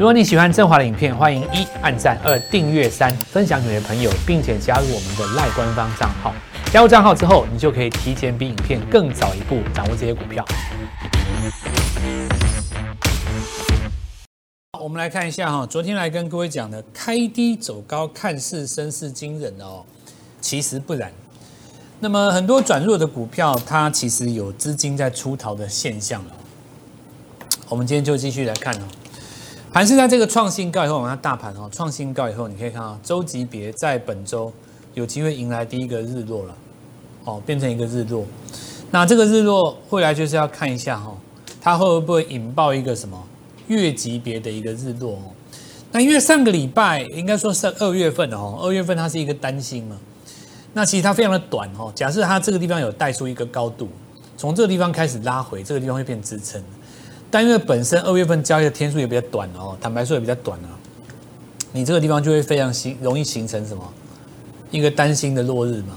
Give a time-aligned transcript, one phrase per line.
[0.00, 6.34] 如果你喜欢正华的影片，欢迎一按赞，二订阅，三分享给你的朋友，并且加入我们的赖官方账号。
[6.72, 10.42] 加入账号之后，你就可以提前比影片更早一步掌握这些股票。
[14.80, 19.84] 我们来看一下哈，昨天来跟各位讲的，开低走高，看似声势惊人哦，
[20.40, 21.12] 其实不然。
[21.98, 26.24] 那么很多转弱的股票，它其实有资金在出逃的现象。
[27.68, 28.84] 我们今天就继续来看哦。
[29.72, 34.52] 盘是在这个创新高以后，往下大盘哦，创新高以后，你可以看到周级别在本周
[34.94, 36.56] 有机会迎来第一个日落了，
[37.24, 38.26] 哦，变成一个日落。
[38.90, 41.16] 那这个日落未来就是要看一下哈，
[41.60, 43.16] 它会不会引爆一个什么
[43.68, 45.22] 月级别的一个日落哦？
[45.92, 49.96] 那因为上个礼拜应该说是二月份的哦，二月份它是一个单星嘛，
[50.72, 51.92] 那其实它非常的短哦。
[51.94, 53.88] 假设它这个地方有带出一个高度，
[54.36, 56.60] 从这个地方开始拉回，这个地方会变支撑。
[57.30, 60.74] 但因为本身二月份交易的天数也比较短哦，坦白说也比较短啊，
[61.72, 63.82] 你这个地方就会非常形容易形成什么
[64.72, 65.94] 一个单星的落日嘛。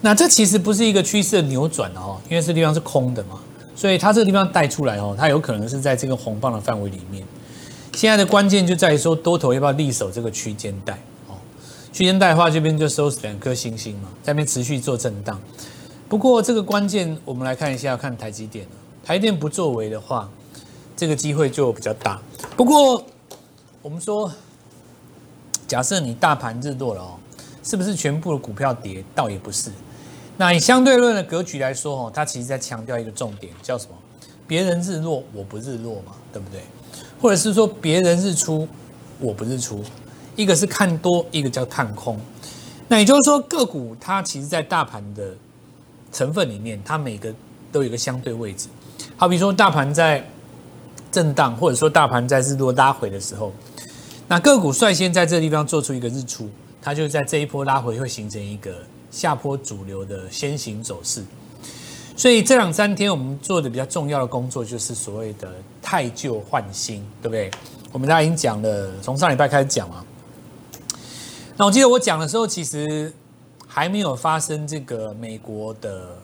[0.00, 3.38] 那这其实不是一个趋势的扭转哦，因为这地方是空的嘛，
[3.76, 7.22] 所以它这个地方带出来哦，它有可能是在这个红棒的范围里面。
[7.92, 10.94] 现在的关键就在于说多头要不要力守这个区间带
[11.28, 11.36] 哦，
[11.92, 15.38] 区间带的话这边就收两颗星星嘛，在那边持续做震荡。
[16.08, 18.66] 不过这个关键我们来看一下，看台积电，
[19.04, 20.26] 台积电不作为的话。
[20.96, 22.20] 这个机会就比较大，
[22.56, 23.04] 不过
[23.82, 24.30] 我们说，
[25.66, 27.18] 假设你大盘日落了哦，
[27.64, 29.04] 是不是全部的股票跌？
[29.12, 29.72] 倒也不是。
[30.36, 33.96] 那以相对论的格局来说哦，它其实在强调一个重点，叫什么？
[34.46, 36.60] 别人日落，我不日落嘛，对不对？
[37.20, 38.68] 或者是说别人日出，
[39.18, 39.82] 我不日出，
[40.36, 42.16] 一个是看多，一个叫看空。
[42.86, 45.34] 那也就是说，个股它其实，在大盘的
[46.12, 47.34] 成分里面，它每个
[47.72, 48.68] 都有一个相对位置。
[49.16, 50.24] 好比如说，大盘在。
[51.14, 53.52] 震荡，或者说大盘在日落拉回的时候，
[54.26, 56.50] 那个股率先在这个地方做出一个日出，
[56.82, 58.74] 它就在这一波拉回会形成一个
[59.12, 61.22] 下坡主流的先行走势。
[62.16, 67.48] 所以这两三天我们做的比较重要的工作就是所谓的汰旧换新，对不对？
[67.92, 70.04] 我们大家已经讲了，从上礼拜开始讲嘛。
[71.56, 73.12] 那我记得我讲的时候，其实
[73.68, 76.16] 还没有发生这个美国的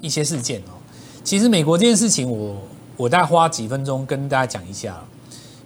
[0.00, 0.74] 一些事件哦。
[1.22, 2.56] 其实美国这件事情，我。
[2.96, 5.02] 我大概花几分钟跟大家讲一下。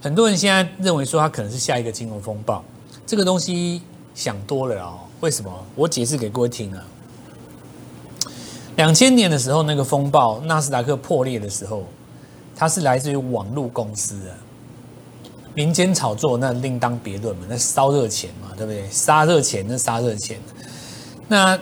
[0.02, 2.64] 很多人现在认为说它可能是下一个金融风暴，
[3.06, 3.82] 这个东西
[4.14, 4.98] 想多了哦。
[5.20, 5.52] 为什么？
[5.74, 6.82] 我解释给各位听啊。
[8.76, 11.84] 两千年的时候那个风暴，纳斯达克破裂的时候，
[12.56, 14.32] 它是来自于网络公司啊，
[15.54, 18.88] 民间炒作那另当别论嘛，那烧热钱嘛，对不对？
[18.90, 20.40] 杀热钱那杀热钱。
[21.28, 21.58] 那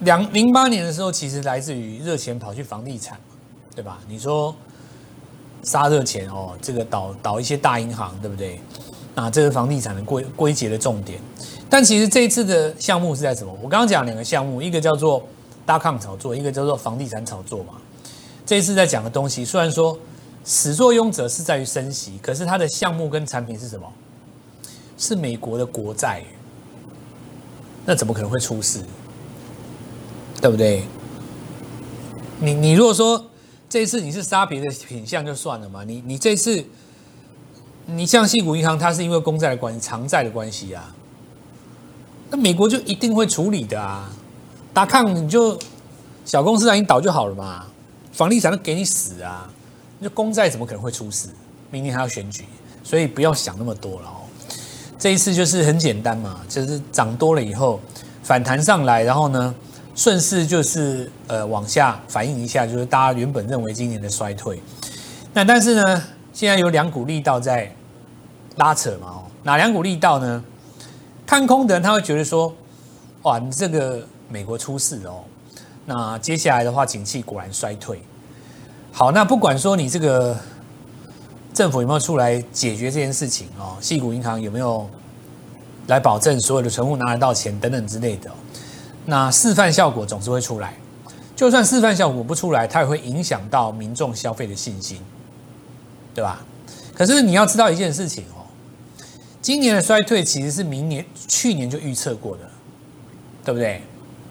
[0.00, 3.20] 两零八年的时候，其实来自于热钱跑去房地产，
[3.74, 3.98] 对吧？
[4.08, 4.56] 你说。
[5.66, 8.60] 杀热钱哦，这个倒倒一些大银行，对不对？
[9.16, 11.18] 啊，这是房地产的归归结的重点。
[11.68, 13.52] 但其实这一次的项目是在什么？
[13.60, 15.26] 我刚刚讲两个项目，一个叫做
[15.66, 17.74] 大抗炒作，一个叫做房地产炒作嘛。
[18.46, 19.98] 这一次在讲的东西，虽然说
[20.44, 23.92] 始作俑者是在于升息，可是它的项目跟产品是什么？
[24.96, 26.22] 是美国的国债，
[27.84, 28.78] 那怎么可能会出事？
[30.40, 30.84] 对不对？
[32.38, 33.24] 你你如果说。
[33.76, 36.64] 这一次你是杀别的品相就算了嘛，你你这次
[37.84, 40.94] 你像矽谷银行，它是因为公债的关系、长债的关系啊，
[42.30, 44.10] 那美国就一定会处理的啊。
[44.72, 45.58] 达康你就
[46.24, 47.66] 小公司让你倒就好了嘛，
[48.12, 49.46] 房地产都给你死啊，
[49.98, 51.28] 那公债怎么可能会出事？
[51.70, 52.46] 明年还要选举，
[52.82, 54.24] 所以不要想那么多了哦。
[54.98, 57.78] 这一次就是很简单嘛，就是涨多了以后
[58.22, 59.54] 反弹上来，然后呢？
[59.96, 64.62] 顺势就是呃往下反映一下，就是大家原本认为今年的衰退，
[65.32, 67.74] 那但是呢，现在有两股力道在
[68.56, 70.44] 拉扯嘛，哦，哪两股力道呢？
[71.24, 72.54] 看空的人他会觉得说，
[73.22, 75.24] 哇，你这个美国出事哦，
[75.86, 78.00] 那接下来的话景气果然衰退。
[78.92, 80.36] 好，那不管说你这个
[81.54, 84.88] 政府有没有出来解决这件事情哦，矽谷银行有没有
[85.86, 88.30] 来保证所有的存户拿得到钱等等之类的。
[89.08, 90.74] 那示范效果总是会出来，
[91.36, 94.98] 就算示范效果不出来，它也会影响到民众消费的信心，
[96.12, 96.44] 对吧？
[96.92, 98.42] 可是你要知道一件事情哦，
[99.40, 102.42] 今年的衰退其实是明年、去年就预测过的，
[103.44, 103.80] 对不对？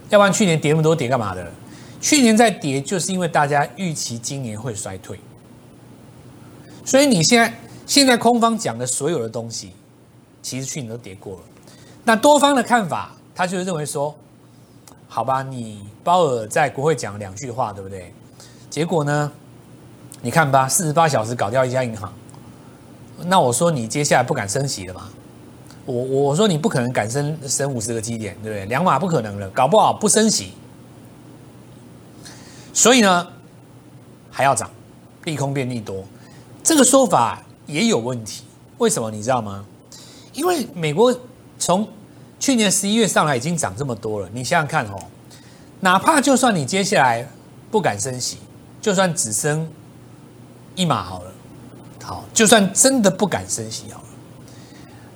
[0.10, 1.50] 要不然去年跌那么多，跌干嘛的？
[2.02, 5.18] 去年在跌，就是因为大家预期今年会衰退，
[6.84, 7.54] 所以你现在
[7.86, 9.72] 现在空方讲的所有的东西，
[10.42, 11.40] 其实去年都跌过了。
[12.04, 14.14] 那多方的看法，他就是认为说。
[15.08, 18.14] 好吧，你鲍尔在国会讲两句话，对不对？
[18.70, 19.32] 结果呢？
[20.22, 22.12] 你看吧，四十八小时搞掉一家银行，
[23.26, 25.08] 那我说你接下来不敢升息了吗？
[25.86, 28.66] 我我说你不可能敢升升五十个基点，对不对？
[28.66, 30.54] 两码不可能了，搞不好不升息。
[32.74, 33.28] 所以呢，
[34.32, 34.70] 还要涨，
[35.26, 36.04] 利空变利多，
[36.64, 38.44] 这个说法也有问题。
[38.80, 39.64] 为什么你知道吗？
[40.34, 41.16] 因为美国
[41.60, 41.88] 从
[42.40, 45.00] 去年十一月上来已经涨这么多了，你想想看哦，
[45.80, 47.28] 哪怕就算你接下来
[47.72, 48.38] 不敢升息，
[48.82, 49.68] 就算只升
[50.76, 51.32] 一码好了，
[52.04, 54.08] 好，就算真的不敢升息好了，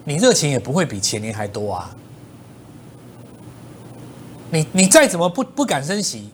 [0.06, 1.96] 你热情也不会比前年还多啊。
[4.52, 6.30] 你你再怎么不不敢升息，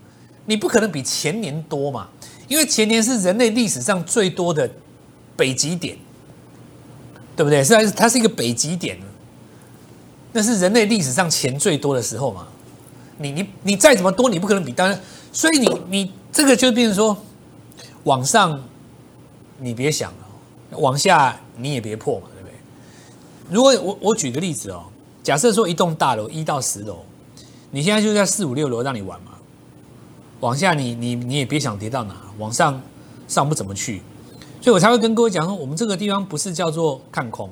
[0.46, 2.08] 你不可能比前年多嘛，
[2.48, 4.70] 因为前年是人类历史上最多的
[5.36, 5.98] 北极点。
[7.38, 7.62] 对不对？
[7.62, 8.98] 是它是一个北极点，
[10.36, 12.46] 那是人类历史上钱最多的时候嘛。
[13.18, 15.02] 你你你再怎么多，你不可能比当然。
[15.32, 17.18] 所以你你这个就变成说，
[18.04, 18.62] 往上
[19.60, 22.56] 你别想了，往下你也别破嘛，对不对？
[23.50, 24.84] 如果我我举个例子哦，
[25.24, 26.98] 假设说一栋大楼一到十楼，
[27.72, 29.32] 你现在就在四五六楼让你玩嘛，
[30.42, 32.82] 往下你你你也别想跌到哪，往上
[33.30, 34.02] 上不怎么去。
[34.60, 37.50] 所以我才会跟各位讲说，我们这个地方不是叫做看空，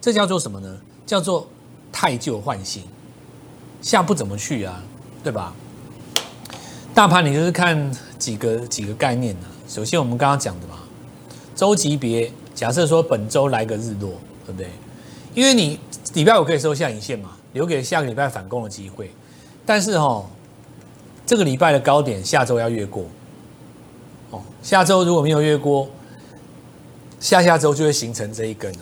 [0.00, 0.78] 这叫做什么呢？
[1.04, 1.48] 叫做
[1.92, 2.82] 汰旧换新，
[3.82, 4.82] 下不怎么去啊，
[5.22, 5.54] 对吧？
[6.94, 9.52] 大盘你就是看几个几个概念呢、啊。
[9.68, 10.78] 首先我们刚刚讲的嘛，
[11.54, 14.14] 周级别，假设说本周来个日落，
[14.46, 14.68] 对不对？
[15.34, 15.78] 因为你
[16.14, 19.10] 礼拜五可以收下影线嘛，留给下个礼拜反攻的机会。
[19.64, 20.26] 但是哦，
[21.24, 23.04] 这个礼拜的高点下周要越过，
[24.30, 25.88] 哦，下周如果没有越过。
[27.20, 28.80] 下下周就会形成这一根了，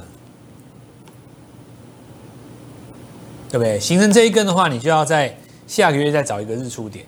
[3.50, 3.78] 对不对？
[3.78, 5.36] 形成这一根的话，你就要在
[5.66, 7.04] 下个月再找一个日出点。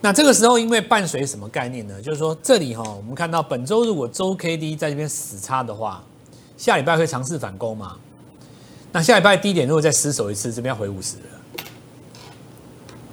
[0.00, 2.00] 那这个时候，因为伴随什么概念呢？
[2.00, 6.04] 就是说，这里哈，我们看到本周如果周 K D 在这边死叉的话，
[6.56, 7.96] 下礼拜会尝试反攻嘛？
[8.92, 11.64] 那下礼拜低点如果再失守一次，这边要回五十了。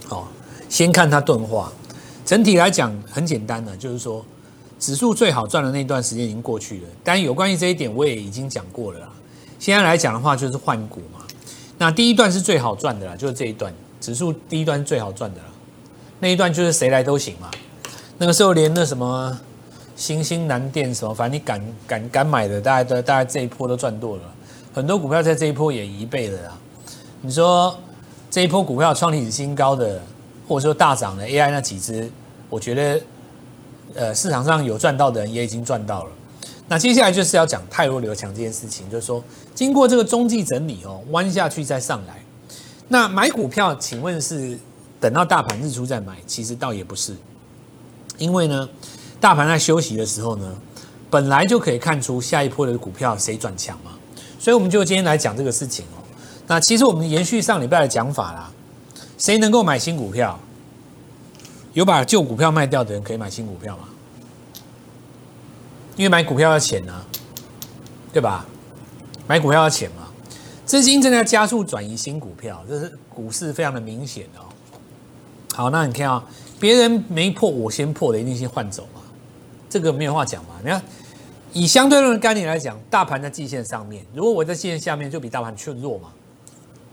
[0.08, 0.28] 好，
[0.70, 1.72] 先看它钝化。
[2.26, 4.24] 整体来讲很简单的，就是说。
[4.78, 9.10] 指数最好赚的那段时间已经过去了，但有关于这一点我也已经讲过了啦。
[9.58, 11.25] 现在来讲的话，就是换股嘛。
[11.77, 15.45] 那第一段是最好赚的啦，就是这一段，指数第一段最好赚的啦。
[16.19, 17.50] 那一段就是谁来都行嘛。
[18.18, 19.38] 那个时候连那什么
[19.95, 24.24] 新兴南电什么，反正你敢敢敢买的，大概都大概这一波都赚多了。
[24.74, 26.57] 很多股票在这一波也一倍了啦。
[27.22, 27.77] 你说
[28.31, 30.01] 这一波股票创历史新高的，
[30.48, 32.10] 或者说大涨的 AI 那几只，
[32.50, 33.01] 我觉得。
[33.98, 36.12] 呃，市场上有赚到的人也已经赚到了。
[36.68, 39.24] 那接下来就是要讲泰弱留强这件事情，就是说，
[39.56, 42.24] 经过这个中继整理哦，弯下去再上来。
[42.90, 44.60] 那买股票，请问是
[45.00, 46.18] 等到大盘日出再买？
[46.28, 47.16] 其实倒也不是，
[48.18, 48.69] 因为呢，
[49.19, 50.56] 大盘在休息的时候呢，
[51.10, 53.92] 本来就可以看出下一波的股票谁转强嘛。
[54.38, 56.04] 所以我们就今天来讲这个事情哦。
[56.46, 58.51] 那其实我们延续上礼拜的讲法啦，
[59.18, 60.38] 谁能够买新股票？
[61.74, 63.86] 有把旧股票卖掉的人可以买新股票吗？
[65.96, 67.04] 因为买股票要钱啊，
[68.13, 68.46] 对吧？
[69.27, 70.07] 买股票要钱嘛。
[70.66, 74.50] 资金正在加速转移新股票，这是股市非常的明显哦。
[75.54, 76.24] 好，那你看啊，
[76.60, 79.01] 别人没破，我先破的，一定先换走嘛。
[79.70, 80.55] 这个没有话讲嘛。
[80.63, 80.82] 你看，
[81.53, 86.10] 以相对论的概念来讲，大盘在季线上面，如果我在季线下面，就比大盘却弱嘛。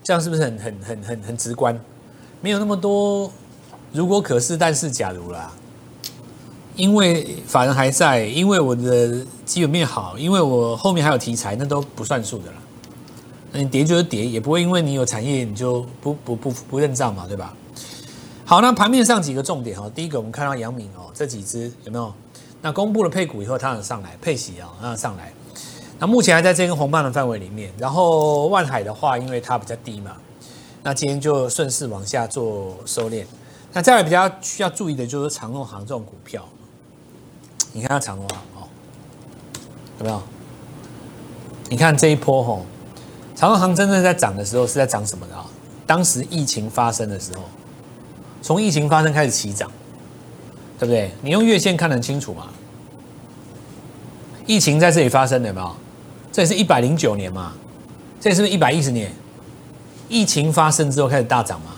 [0.03, 1.79] 这样是不是很很很很很直观？
[2.41, 3.33] 没有那么多。
[3.93, 5.53] 如果可是，但是假如啦，
[6.75, 12.57] 因为法人还在，因为我的基本面好，因为我后面还有题材，那都不算数的啦。
[13.53, 17.55] 那你跌就是跌，也不会因为你有产业你就不不不不认账嘛，对吧？
[18.45, 22.13] 好，那盘面上几个重点哦，第一个我们看到阳明哦，这几只有没有？
[22.63, 25.33] 那公布了配股以后，它能上来配息啊，让它上来。
[25.99, 27.71] 那目前还在这根红棒的范围里面。
[27.79, 30.13] 然后万海的话，因为它比较低嘛，
[30.83, 33.25] 那今天就顺势往下做收敛。
[33.73, 36.47] 那再来比较需要注意的就是长荣航这种股票，
[37.73, 38.69] 你看它长荣航哦，
[39.99, 40.23] 有没有？
[41.71, 42.67] 你看这一波吼，
[43.35, 45.47] 长荣航真正在涨的时候是在涨什么的啊？
[45.87, 47.43] 当时疫情发生的时候，
[48.43, 49.71] 从疫情发生开始起涨，
[50.79, 51.11] 对不对？
[51.23, 52.49] 你用月线看得很清楚嘛？
[54.47, 55.75] 疫情在这里发生的有没有？
[56.31, 57.53] 这是一百零九年嘛？
[58.21, 59.13] 这是不是一百一十年？
[60.09, 61.73] 疫情发生之后开始大涨嘛？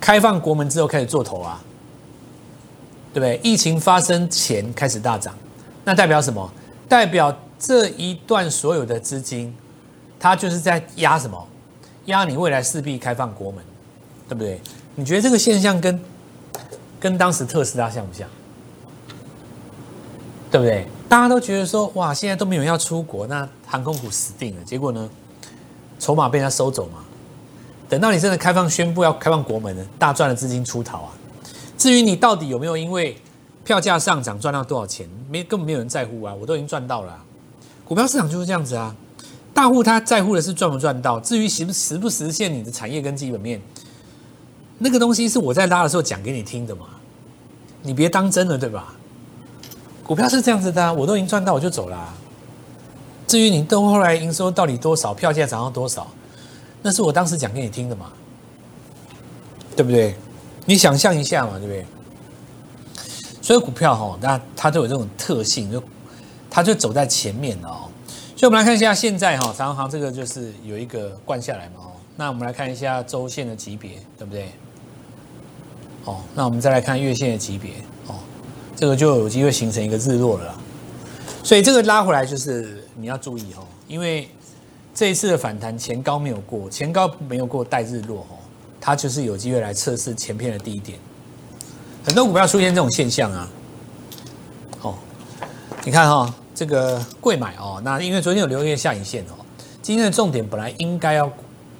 [0.00, 1.62] 开放国门之后开始做头啊，
[3.12, 3.40] 对不对？
[3.42, 5.34] 疫情发生前开始大涨，
[5.84, 6.50] 那代表什么？
[6.88, 9.54] 代表这一段所有的资金，
[10.18, 11.48] 它就是在压什么？
[12.06, 13.62] 压你未来势必开放国门，
[14.28, 14.60] 对不对？
[14.94, 16.00] 你觉得这个现象跟
[16.98, 18.28] 跟当时特斯拉像不像？
[20.50, 20.86] 对不对？
[21.08, 24.64] 大家都觉得说，哇，现在都没有人要出国，那航空股死定了。
[24.64, 25.08] 结果呢，
[25.98, 27.04] 筹码被人家收走嘛。
[27.88, 31.12] 等到你真的开放宣布要开放国门了，大赚的资金出逃啊。
[31.80, 33.16] 至于你到底有没有因为
[33.64, 36.34] 票价上涨赚到多少钱，没根本没有人在乎啊。
[36.38, 37.18] 我都已经赚到了。
[37.86, 38.94] 股票市场就是这样子啊。
[39.54, 43.58] 大户他在乎的是赚不赚到，至于实不实不实现你的产业跟基本面，
[44.76, 46.84] 那个东西是我在拉的时候讲给你听的嘛。
[47.80, 48.94] 你别当真了，对吧？
[50.04, 52.14] 股票是这样子的，我都已经赚到，我就走了。
[53.26, 56.06] 至于你到后来营收到底多少，票价涨到多少？
[56.82, 58.12] 那是我当时讲给你听的嘛，
[59.74, 60.14] 对不对？
[60.66, 61.84] 你想象一下嘛，对不对？
[63.42, 65.82] 所以股票哈，那它都有这种特性，就
[66.48, 67.88] 它就走在前面的哦。
[68.36, 71.92] 所以我们来看一下现在哈，长航这个就是有一个灌下来嘛哦。
[72.16, 74.50] 那我们来看一下周线的级别，对不对？
[76.04, 77.72] 哦，那我们再来看月线的级别
[78.06, 78.14] 哦，
[78.76, 80.54] 这个就有机会形成一个日落了。
[81.42, 84.28] 所以这个拉回来就是你要注意哦，因为。
[84.92, 88.36] 这一次的反弹前高没有过，前高没有过带日落哦，
[88.80, 90.98] 它就是有机会来测试前片的低点。
[92.04, 93.48] 很多股票出现这种现象啊，
[94.82, 94.94] 哦，
[95.84, 99.36] 你看哈，这个贵买哦，那因为昨天有留一个下影线哦，
[99.82, 101.30] 今天的重点本来应该要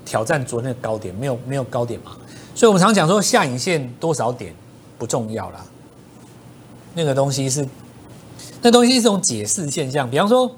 [0.05, 2.13] 挑战昨天的高点，没有没有高点嘛，
[2.55, 4.55] 所以我们常讲说下影线多少点
[4.99, 5.65] 不重要啦，
[6.95, 7.67] 那个东西是
[8.61, 10.55] 那东西是一种解释现象，比方说。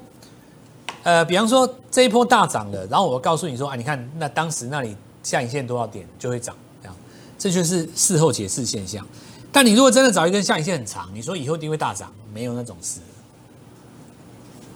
[1.05, 6.95] 呃，比方说这一波大涨了，然后我告诉你说啊，你看那当时那里下影线多少点就会涨，这样，
[7.39, 9.03] 这就是事后解释现象。
[9.51, 12.99] 但你如果真的找一根下影线很长，你说以后一定会大涨，没有那种事，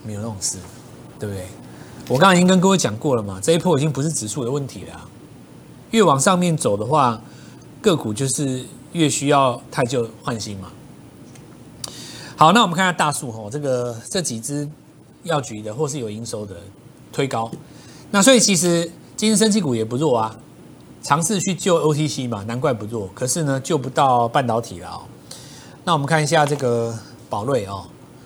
[0.04, 0.58] 没有那种事，
[1.20, 1.46] 对不对？
[2.08, 5.10] 我刚刚已经跟各位讲过了嘛，这一波已经不是指数的问题了，
[5.92, 7.22] 越往上面走的话，
[7.82, 10.72] 个股就是越需要汰旧换新嘛。
[12.36, 14.68] 好，那我们看下大树吼，这个这几只。
[15.24, 16.56] 要举的或是有营收的
[17.12, 17.52] 推高，
[18.12, 20.38] 那所以其实今天生技股也不弱啊，
[21.02, 23.10] 尝试去救 OTC 嘛，难怪不弱。
[23.16, 25.02] 可是呢，救不到半导体了哦。
[25.84, 26.96] 那我们看一下这个
[27.28, 27.84] 宝瑞哦，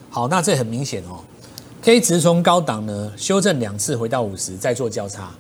[0.10, 1.24] 好，那这很明显哦
[1.81, 5.31] ，K 值从高档呢修正两次回到五十，再做交叉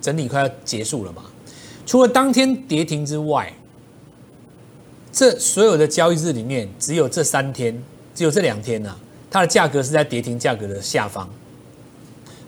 [0.00, 1.22] 整理，快要结束了嘛。
[1.84, 3.52] 除了当天跌停之外，
[5.12, 7.78] 这所有的交易日里面，只有这三天，
[8.14, 8.96] 只有这两天呢、啊。
[9.30, 11.28] 它的价格是在跌停价格的下方，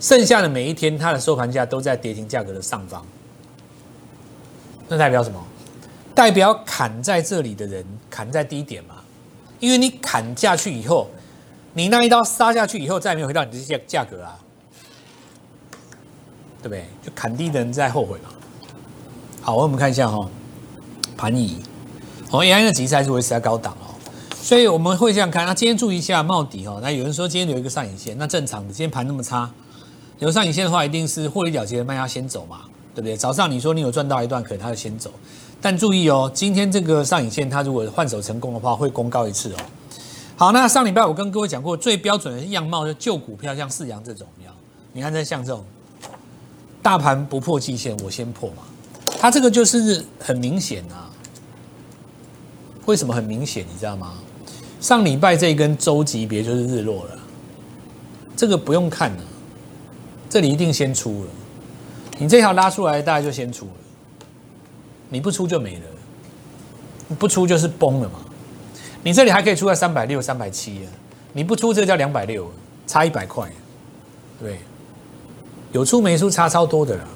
[0.00, 3.04] 剩下的每一天它的收盘价都在跌停价格的上方，
[4.88, 5.38] 那代表什么？
[6.14, 8.97] 代表砍在这里的人砍在低点嘛？
[9.59, 11.09] 因为你砍下去以后，
[11.75, 14.38] 你那一刀杀下去以后，再也没有回到你的价价格啊，
[16.62, 16.85] 对不对？
[17.02, 18.30] 就砍低的人在后悔嘛。
[19.42, 20.30] 好，我们看一下哈、哦，
[21.16, 21.62] 盘仪，
[22.30, 23.95] 哦，AI 的题材是维持在高档哦。
[24.35, 29.50] 所以我们会这样看，那今天注意一下帽底哈，那有人说今天留一个上影线，那正常的，今天盘那么差，
[30.21, 32.61] 留上影线的话，一定是获利了结的卖家先走嘛，
[32.95, 33.17] 对不对？
[33.17, 35.11] 早上你说你有赚到一段，可能他就先走，
[35.61, 39.57] 但注意哦，今天这个上影线它如果换手成功的话，会公告一次哦。
[40.37, 44.27] 好，那上礼拜我跟各位讲过，最标准的样貌就旧股票，像四阳这种，
[44.93, 45.65] 你看这像这种，
[46.83, 48.62] 大盘不破季线，我先破嘛，
[49.19, 51.09] 它这个就是很明显啊。
[52.87, 53.65] 为什么很明显？
[53.73, 54.15] 你知道吗？
[54.81, 57.19] 上礼拜这一根周级别就是日落了，
[58.37, 59.23] 这个不用看了，
[60.30, 61.30] 这里一定先出了。
[62.18, 63.72] 你这条拉出来，大概就先出了，
[65.08, 68.20] 你不出就没了，不出就是崩了嘛。
[69.02, 70.88] 你这里还可以出在三百六、三百七啊，
[71.32, 72.50] 你不出这个叫两百六，
[72.87, 73.50] 差一百块，
[74.38, 74.60] 对，
[75.72, 77.08] 有出没出差超多的了。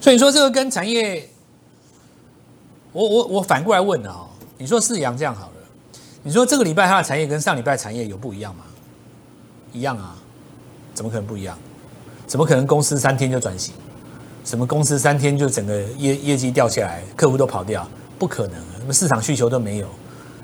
[0.00, 1.28] 所以你说这个跟产业，
[2.92, 4.24] 我我我反过来问啊，
[4.56, 5.52] 你说四阳这样好了。
[6.22, 8.64] 你说这个礼拜它的产业跟上礼拜产业有不一样吗？
[9.72, 10.16] 一样啊，
[10.94, 11.58] 怎么可能不一样？
[12.26, 13.74] 怎么可能公司三天就转型？
[14.44, 17.88] 什么公司三天就整个业业绩掉下来，客户都跑掉？
[18.18, 19.86] 不可能，什么市场需求都没有，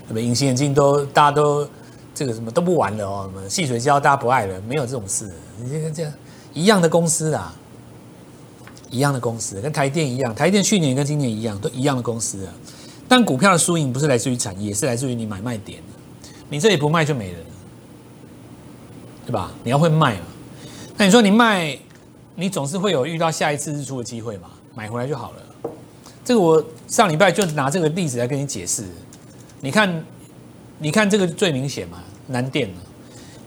[0.07, 1.67] 什么隐形眼镜都大家都
[2.13, 5.31] 这个什么都不玩了哦，什么戏水胶大家不爱了，没有这种事。
[5.57, 6.11] 你这个这样
[6.53, 7.53] 一样的公司啊，
[8.89, 12.53] 一样的公司，跟台电一样，台电去年跟今年一样，都一样的公司啊。
[13.07, 15.79] 但股票的输赢不是来自于产业，是来自于你买卖点。
[16.49, 17.39] 你这里不卖就没了，
[19.25, 19.51] 对吧？
[19.63, 20.25] 你要会卖嘛。
[21.01, 21.75] 那你说你卖，
[22.35, 24.51] 你总是会有遇到下一次日出的机会嘛？
[24.75, 25.71] 买回来就好了。
[26.23, 28.85] 这个我上礼拜就拿这个例子来跟你解释。
[29.61, 30.05] 你看，
[30.77, 32.69] 你看这个最明显嘛，南电。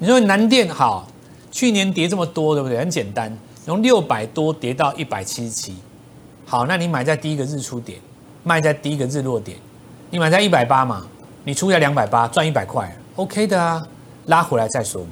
[0.01, 1.07] 你说南电好，
[1.53, 2.77] 去年跌这么多，对不对？
[2.77, 3.33] 很简单，
[3.65, 5.77] 从六百多跌到一百七十七。
[6.45, 8.01] 好，那你买在第一个日出点。
[8.43, 9.57] 卖在第一个日落点，
[10.11, 11.07] 你买在一百八嘛，
[11.45, 13.87] 你出在两百八，赚一百块，OK 的啊，
[14.27, 15.11] 拉回来再说嘛，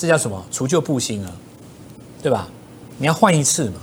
[0.00, 0.42] 这叫什么？
[0.50, 1.30] 除旧布新啊，
[2.22, 2.48] 对吧？
[2.96, 3.74] 你要换一次嘛。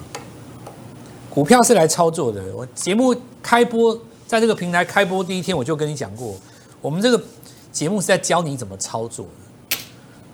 [1.29, 2.43] 股票是来操作的。
[2.55, 3.95] 我节目开播，
[4.25, 6.33] 在这个平台开播第一天，我就跟你讲过，
[6.81, 7.23] 我们这个
[7.71, 9.77] 节目是在教你怎么操作的，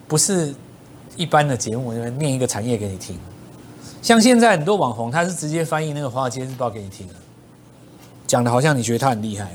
[0.08, 0.56] 不是
[1.18, 3.20] 一般的节目，我念一个产业给你听。
[4.02, 7.14] 像现在很多网红，他是直接翻译那个《华尔街日报》给你听的，
[8.26, 9.52] 讲的好像你觉得他很厉害，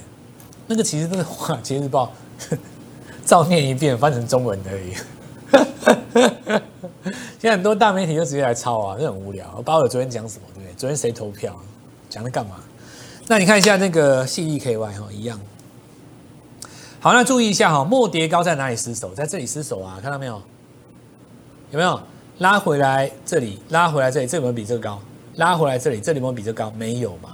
[0.67, 2.13] 那个其实都是《华尔街日报
[3.25, 4.93] 》照念一遍，翻成中文而已。
[7.39, 9.53] 现在很多大媒体就直接来抄啊，这很无聊。
[9.57, 10.75] 我把我昨天讲什么，对不对？
[10.77, 11.57] 昨天谁投票？
[12.09, 12.57] 讲的干嘛？
[13.27, 15.39] 那你看一下那个矽力 KY 哈，一样。
[17.01, 19.15] 好，那注意一下哈，末跌高在哪里失守？
[19.15, 20.41] 在这里失守啊，看到没有？
[21.71, 22.01] 有没有
[22.39, 23.61] 拉回来这里？
[23.69, 25.01] 拉回来这里，这有没有比这个高？
[25.37, 26.73] 拉回来这里，这里有没有比这个高？
[26.77, 27.31] 没有嘛。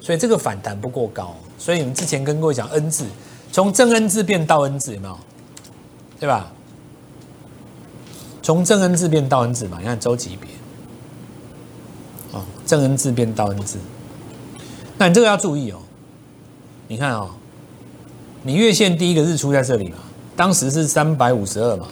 [0.00, 1.34] 所以这个反弹不过高。
[1.58, 3.06] 所以你们之前跟各位讲 N 字，
[3.50, 5.18] 从正 N 字变倒 N 字，有没有？
[6.20, 6.52] 对吧？
[8.48, 10.48] 从正 N 字变倒 N 字嘛，你看周级别，
[12.32, 13.76] 哦，正 N 字变倒 N 字，
[14.96, 15.78] 那你这个要注意哦。
[16.86, 17.28] 你看哦，
[18.44, 19.98] 你月线第一个日出在这里嘛，
[20.34, 21.88] 当时是三百五十二嘛，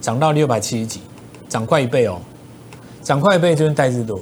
[0.00, 1.02] 涨到六百七十几，
[1.46, 2.22] 涨快一倍哦，
[3.02, 4.18] 涨快一倍就是带日落，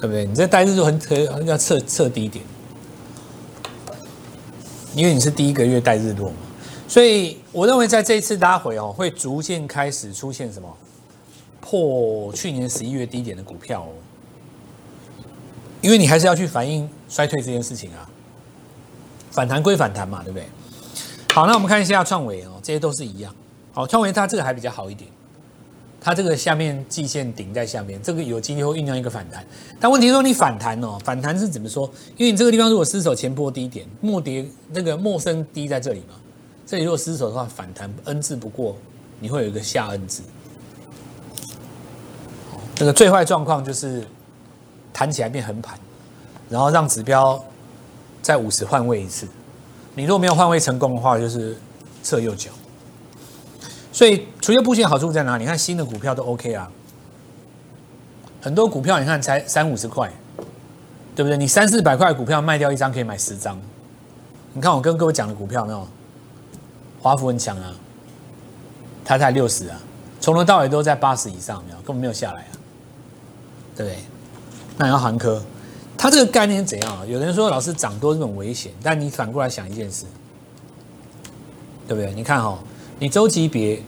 [0.00, 0.26] 对不对？
[0.26, 2.44] 你这带日落很可要测测低点，
[4.96, 6.36] 因为你是第一个月带日落嘛。
[6.94, 10.76] 所以我认为在这一次拉回哦，会逐渐开始出现什么
[11.60, 13.90] 破去年十一月低点的股票哦，
[15.80, 18.08] 因为你还是要去反映衰退这件事情啊，
[19.32, 20.46] 反弹归反弹嘛，对不对？
[21.32, 23.34] 好，那我们看一下创维哦，这些都是一样。
[23.72, 25.10] 好，创维它这个还比较好一点，
[26.00, 29.44] 它这个下面季线顶在下面，这个有机会酝酿一个反弹。
[29.80, 31.90] 但问题说你反弹哦，反弹是怎么说？
[32.16, 36.14] 因为你这个地方如果失守前波低点，莫跌那个莫升低在这里嘛。
[36.66, 38.76] 这里如果失守的话，反弹 N 字不过，
[39.20, 40.22] 你会有一个下 N 字。
[42.74, 44.04] 这个最坏状况就是
[44.92, 45.78] 弹起来变横盘，
[46.48, 47.42] 然后让指标
[48.22, 49.28] 在五十换位一次。
[49.94, 51.56] 你如果没有换位成功的话，就是
[52.02, 52.50] 侧右脚。
[53.92, 55.44] 所以除了布线好处在哪里？
[55.44, 56.68] 你看新的股票都 OK 啊，
[58.40, 60.10] 很多股票你看才三五十块，
[61.14, 61.36] 对不对？
[61.36, 63.60] 你三四百块股票卖掉一张可以买十张。
[64.54, 65.86] 你看我跟各位讲的股票没有？
[67.04, 67.70] 华孚很强啊，
[69.04, 69.78] 它才六十啊，
[70.22, 72.52] 从头到尾都在八十以上，没有，根本没有下来啊，
[73.76, 73.98] 对不对？
[74.78, 75.42] 那要航科，
[75.98, 77.04] 它这个概念是怎样啊？
[77.06, 80.06] 有人说老师涨多是很危险，但你反过来想一件事，
[81.86, 82.14] 对不对？
[82.14, 82.58] 你看哈、哦，
[82.98, 83.82] 你周级别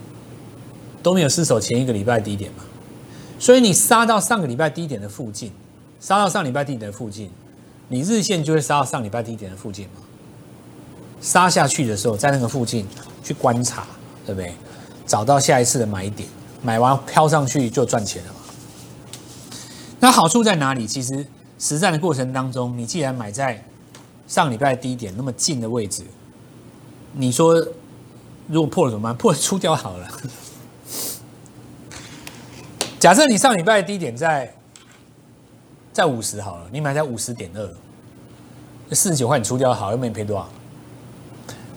[1.01, 2.63] 都没有失守前一个礼拜低点嘛，
[3.39, 5.51] 所以你杀到上个礼拜低点的附近，
[5.99, 7.31] 杀到上礼拜低点的附近，
[7.87, 10.01] 你日线就会杀到上礼拜低点的附近嘛。
[11.19, 12.85] 杀下去的时候，在那个附近
[13.27, 13.85] 去观察，
[14.25, 14.53] 对不对？
[15.05, 16.27] 找到下一次的买点，
[16.61, 18.39] 买完飘上去就赚钱了嘛。
[19.99, 20.87] 那好处在哪里？
[20.87, 21.25] 其实
[21.59, 23.63] 实战的过程当中，你既然买在
[24.27, 26.03] 上礼拜低点那么近的位置，
[27.13, 27.55] 你说
[28.47, 29.17] 如果破了怎么办？
[29.17, 30.07] 破了出掉好了。
[32.99, 34.53] 假设你上礼拜低点在
[35.91, 37.69] 在五十好了，你买在五十点二，
[38.93, 40.49] 四十九块你出掉好，又没赔多少。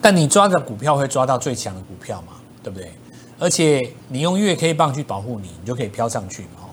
[0.01, 2.33] 但你抓的股票会抓到最强的股票嘛？
[2.63, 2.91] 对不对？
[3.39, 6.69] 而且你用月 K 棒去保护你，你就可以飘上去嘛。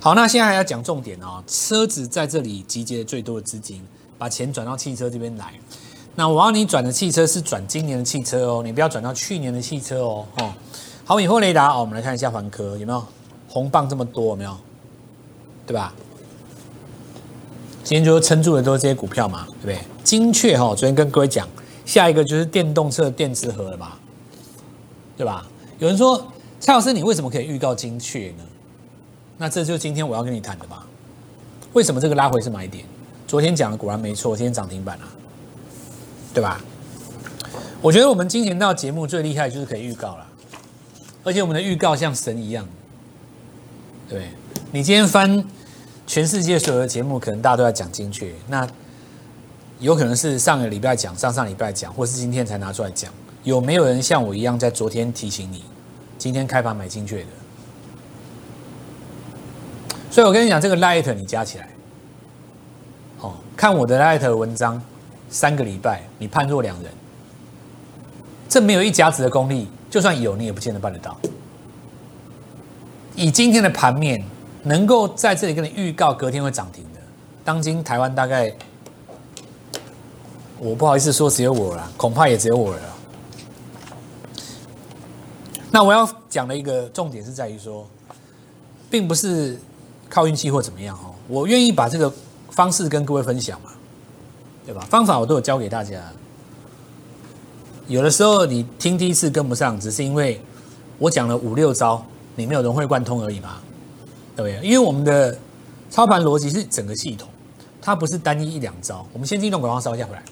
[0.00, 1.42] 好，那现在还要讲重点哦。
[1.46, 3.84] 车子在这里集结最多的资金，
[4.16, 5.52] 把钱转到汽车这边来。
[6.14, 10.24] 那我要你转的汽车是转今年的汽车哦，你不要转到去年的汽车哦。
[10.38, 10.52] 哦，
[11.04, 13.04] 好，以后雷达哦，我们来看一下环科有没有
[13.48, 14.56] 红棒这么多有没有？
[15.66, 15.92] 对吧？
[17.84, 19.78] 今天就撑住的都是这些股票嘛，对不对？
[20.02, 21.46] 精确哈，昨天跟各位讲。
[21.88, 23.98] 下一个就是电动车电池盒了吧，
[25.16, 25.46] 对吧？
[25.78, 26.22] 有人说
[26.60, 28.44] 蔡老师，你为什么可以预告精确呢？
[29.38, 30.86] 那这就是今天我要跟你谈的吧？
[31.72, 32.84] 为什么这个拉回是买点？
[33.26, 35.08] 昨天讲的果然没错，今天涨停板啊，
[36.34, 36.60] 对吧？
[37.80, 40.26] 我觉得我们金钱道节目最厉害就是可以预告了，
[41.24, 42.68] 而且我们的预告像神一样，
[44.10, 44.28] 对。
[44.72, 45.42] 你今天翻
[46.06, 48.68] 全世界所有的节目，可能大家都在讲精确，那。
[49.80, 53.12] 有可能是上个礼拜讲，上上礼拜讲，或是今天才拿出来讲。
[53.44, 55.62] 有没有人像我一样在昨天提醒你，
[56.18, 57.26] 今天开盘买精确的？
[60.10, 61.70] 所以我跟你讲，这个 Light 你加起来，
[63.20, 64.82] 哦，看我的 Light 文章，
[65.30, 66.90] 三个礼拜你判若两人。
[68.48, 71.16] 这没有一甲子的功力，就算有你也不见得办得到。
[73.14, 74.22] 以今天的盘面，
[74.64, 77.00] 能够在这里跟你预告隔天会涨停的，
[77.44, 78.52] 当今台湾大概。
[80.60, 82.82] 我不好意思说只有我了，恐怕也只有我了。
[85.70, 87.86] 那我要讲的一个重点是在于说，
[88.90, 89.56] 并不是
[90.08, 91.14] 靠运气或怎么样哦。
[91.28, 92.12] 我愿意把这个
[92.50, 93.70] 方式跟各位分享嘛，
[94.64, 94.84] 对吧？
[94.90, 96.02] 方法我都有教给大家。
[97.86, 100.40] 有的时候你听第一次跟不上，只是因为
[100.98, 103.60] 我讲了五六招，你没有融会贯通而已嘛，
[104.34, 104.68] 对不对？
[104.68, 105.38] 因为我们的
[105.88, 107.28] 操盘逻辑是整个系统，
[107.80, 109.06] 它不是单一一两招。
[109.12, 110.22] 我们先进一段广告，稍一下回来。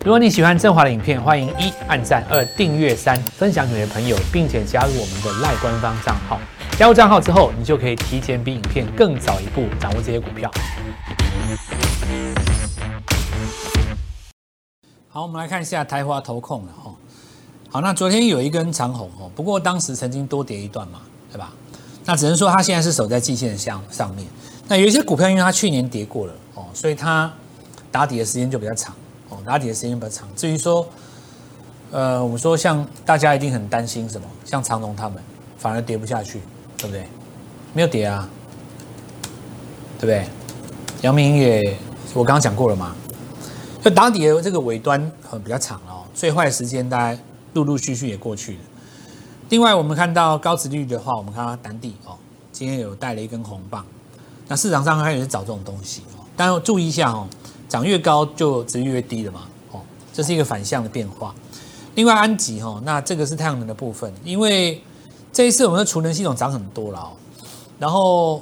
[0.00, 6.38] 如果你喜欢正华的影片，欢迎一按赞，二订阅，三分享给你的朋友，并且加入我们的赖官方账号。
[6.76, 10.50] 加入账号之后，你就可以提前比影片更早一步掌握这些股票。
[15.08, 16.92] 好，我们来看一下台华投控了哈。
[17.70, 21.00] 好，那昨天有一根长红哦，不过当时曾经多跌一段嘛，
[21.32, 21.50] 对吧？
[22.04, 24.26] 那只能说它现在是守在季线上上面。
[24.68, 27.32] 那有一些股票，因为它去年跌过了哦，所以它
[27.90, 28.94] 打底的时间就比较长。
[29.44, 30.28] 打底的时间比较长。
[30.34, 30.86] 至于说，
[31.90, 35.22] 呃，我们说像大家一定很担心什么，像长荣他们
[35.58, 36.40] 反而跌不下去，
[36.78, 37.06] 对不对？
[37.72, 38.28] 没有跌啊，
[39.98, 40.26] 对不对？
[41.02, 41.76] 阳明也，
[42.14, 42.94] 我刚刚讲过了嘛，
[43.82, 47.18] 就打底的这个尾端很比较长哦，最坏的时间大概
[47.52, 48.58] 陆陆续续也过去了。
[49.50, 52.16] 另外，我们看到高殖利率的话，我们看到单地哦，
[52.50, 53.84] 今天有带了一根红棒，
[54.48, 57.28] 那市场上开始找这种东西哦，但要注意一下哦。
[57.74, 59.40] 涨越高就值越低了嘛，
[59.72, 59.80] 哦，
[60.12, 61.34] 这是一个反向的变化。
[61.96, 64.80] 另外安吉哈，那这个是太阳能的部分，因为
[65.32, 67.10] 这一次我们的储能系统涨很多了哦，
[67.80, 68.40] 然后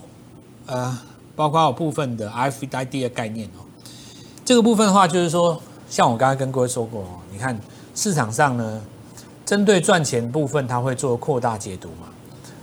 [0.66, 0.98] 呃，
[1.34, 3.64] 包括有部分的 RFID 的概念哦，
[4.44, 7.58] 这个部分的话就是说，像我刚才跟各位说过哦，你看
[7.94, 8.82] 市场上呢，
[9.46, 12.08] 针对赚钱部分，它会做扩大解读嘛。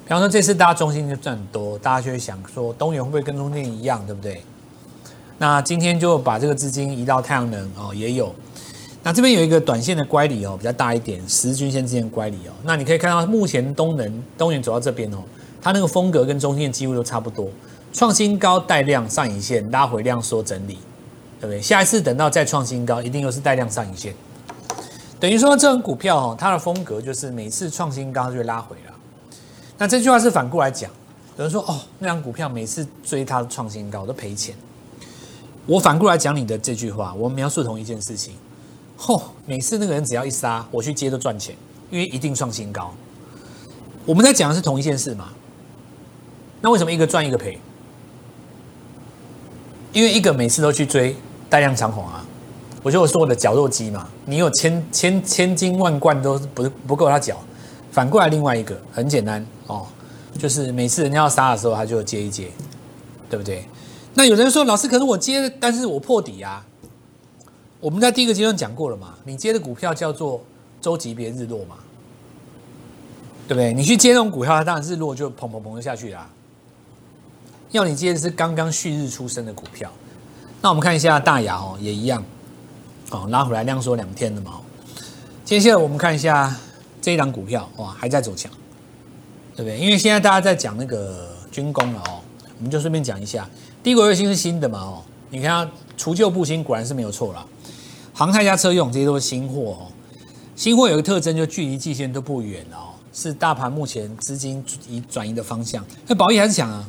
[0.05, 4.43] 比方说这次大家中心就赚很多，大家就会想说，东元会不会跟中电一样，对不对？
[5.39, 8.35] 那今天就把这个资金移到太阳能哦，也有。
[9.01, 12.51] 那这边有一个短线的乖离哦，比较大一点，十均线之间乖离哦。
[12.63, 15.19] 那你可以看到，目前东能东元走到这边哦，
[15.61, 17.49] 它那个风格跟中线几乎都差不多，
[17.93, 20.77] 创新高带量上影线，拉回量缩整理，
[21.39, 21.61] 对不对？
[21.61, 24.13] 下一次等到再创新高，一定又是带量上影线。
[25.17, 28.93] 等于说这种股票哦，它的风格就是每次创新高就拉回了。
[29.77, 30.91] 那这句话是反过来讲，
[31.37, 34.53] 有人说哦，那张股票每次追它的创新高都赔钱。
[35.69, 38.33] 我反过来讲你的这句话，我描述同一件事情。
[38.97, 41.55] 嚯，每次那个人只要一杀，我去接都赚钱，
[41.91, 42.91] 因为一定创新高。
[44.03, 45.29] 我们在讲的是同一件事嘛？
[46.59, 47.59] 那为什么一个赚一个赔？
[49.93, 51.15] 因为一个每次都去追
[51.47, 52.25] 带量长红啊，
[52.81, 57.37] 我就说我的绞肉机嘛，你有千千千金万贯都不不够他绞。
[57.91, 59.85] 反过来另外一个很简单哦，
[60.39, 62.49] 就是每次人家要杀的时候，他就接一接，
[63.29, 63.63] 对不对？
[64.13, 66.65] 那有人说，老师，可是我接，但是我破底啊。
[67.79, 70.43] 我们在第一个阶段讲过了嘛，你接的股票叫做
[70.81, 71.77] 周级别日落嘛，
[73.47, 73.71] 对不对？
[73.73, 76.29] 你去接那种股票，它当然日落就砰砰砰就下去啦。
[77.71, 79.89] 要你接的是刚刚旭日出生的股票。
[80.61, 82.21] 那我们看一下大亚哦，也一样，
[83.11, 84.59] 哦，拉回来量缩两天的嘛。
[85.45, 86.53] 接下来我们看一下
[87.01, 88.51] 这一档股票，哇，还在走强，
[89.55, 89.79] 对不对？
[89.79, 92.19] 因为现在大家在讲那个军工了哦，
[92.57, 93.47] 我们就顺便讲一下。
[93.81, 94.79] 低轨卫星是新的嘛？
[94.79, 97.45] 哦，你看除旧布新，果然是没有错啦。
[98.13, 99.87] 航太加车用这些都是新货哦。
[100.53, 105.85] 新货有一个特征，就距离季线都不远哦，是大盘目前资金移转移的方向。
[106.05, 106.85] 那宝益还是想啊。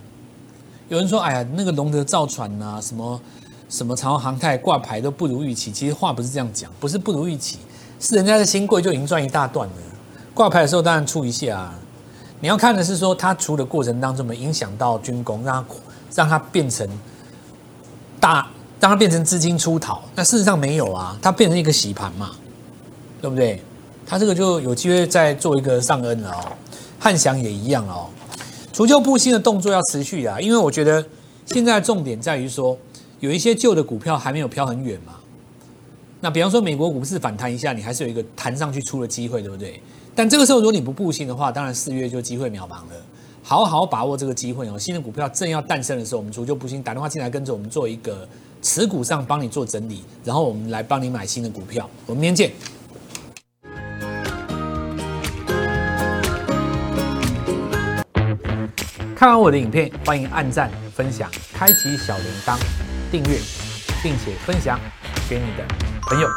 [0.89, 3.21] 有人说，哎呀，那个龙德造船呐、啊，什么
[3.69, 5.71] 什么长荣航太挂牌都不如预期。
[5.71, 7.59] 其实话不是这样讲，不是不如预期，
[8.01, 9.75] 是人家的新贵就已经赚一大段了。
[10.35, 11.79] 挂牌的时候当然出一下啊。
[12.41, 15.75] 你要看的是说，它出的过程当中没影响到军工，让它。
[16.15, 16.87] 让它变成
[18.19, 20.03] 大，让它变成资金出逃。
[20.15, 22.31] 那事实上没有啊，它变成一个洗盘嘛，
[23.21, 23.63] 对不对？
[24.07, 26.53] 它这个就有机会再做一个上恩了哦。
[26.99, 28.09] 汉翔也一样哦，
[28.73, 31.05] 除旧布新的动作要持续啊，因为我觉得
[31.47, 32.77] 现在的重点在于说，
[33.21, 35.15] 有一些旧的股票还没有飘很远嘛。
[36.21, 39.81] 那比方说美国股市反弹一下，你还是有一个弹上去出的机会，对不对？
[40.15, 42.93] 但这个时候如果你不布新的话，当然四月就机会渺茫了。
[43.51, 44.79] 好好把握这个机会哦！
[44.79, 48.25] 新的股票正要诞生的时候，我们除旧不新，打电话进来跟着我们做一个
[48.63, 51.91] 持股上帮你做整理，然后我们来帮你买新的股票。
[52.07, 52.53] 我们明天见。
[59.17, 62.57] 看完我的影片，欢迎按赞、分享、开启小铃铛、
[63.11, 63.37] 订阅，
[64.01, 64.79] 并且分享
[65.29, 65.67] 给你的
[66.03, 66.29] 朋友。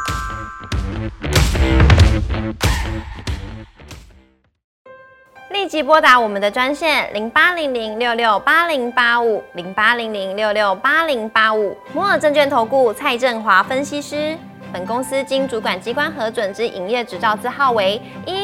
[5.54, 14.36] 立即拨打我们的专线零八零零六六八零八五零八零零六六八零八五摩尔证券投顾蔡振华分析师。
[14.72, 18.43] 本公司经主管机关核准之营业执照字号为一。